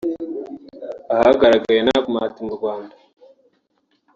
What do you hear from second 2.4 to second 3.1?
mu Rwanda